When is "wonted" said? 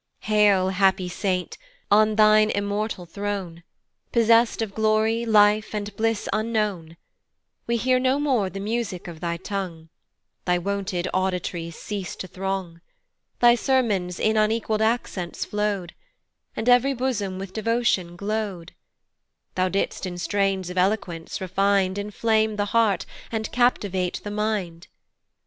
10.57-11.07